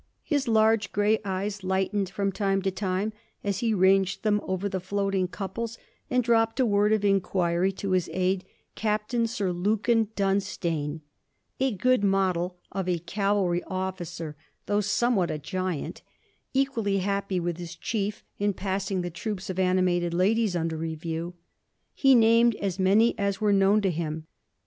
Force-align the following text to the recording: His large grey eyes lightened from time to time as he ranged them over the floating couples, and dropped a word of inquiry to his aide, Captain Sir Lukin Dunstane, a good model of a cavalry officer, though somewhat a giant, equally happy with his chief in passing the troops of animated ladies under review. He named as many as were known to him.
His 0.23 0.47
large 0.47 0.91
grey 0.91 1.19
eyes 1.23 1.63
lightened 1.63 2.09
from 2.09 2.31
time 2.31 2.63
to 2.63 2.71
time 2.71 3.13
as 3.43 3.59
he 3.59 3.71
ranged 3.71 4.23
them 4.23 4.41
over 4.45 4.67
the 4.67 4.79
floating 4.79 5.27
couples, 5.27 5.77
and 6.09 6.23
dropped 6.23 6.59
a 6.59 6.65
word 6.65 6.91
of 6.91 7.05
inquiry 7.05 7.71
to 7.73 7.91
his 7.91 8.09
aide, 8.11 8.43
Captain 8.73 9.27
Sir 9.27 9.51
Lukin 9.51 10.07
Dunstane, 10.15 11.01
a 11.59 11.71
good 11.75 12.03
model 12.03 12.57
of 12.71 12.89
a 12.89 12.97
cavalry 12.97 13.61
officer, 13.67 14.35
though 14.65 14.81
somewhat 14.81 15.29
a 15.29 15.37
giant, 15.37 16.01
equally 16.51 16.97
happy 16.97 17.39
with 17.39 17.57
his 17.57 17.75
chief 17.75 18.23
in 18.39 18.53
passing 18.53 19.01
the 19.03 19.11
troops 19.11 19.51
of 19.51 19.59
animated 19.59 20.15
ladies 20.15 20.55
under 20.55 20.77
review. 20.77 21.35
He 21.93 22.15
named 22.15 22.55
as 22.55 22.79
many 22.79 23.13
as 23.19 23.39
were 23.39 23.53
known 23.53 23.81
to 23.83 23.91
him. 23.91 24.25